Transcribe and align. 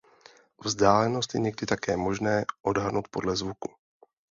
Vzdálenost 0.63 1.33
je 1.33 1.39
někdy 1.39 1.65
také 1.65 1.97
možné 1.97 2.45
odhadnout 2.63 3.07
podle 3.11 3.35
zvuku. 3.35 3.73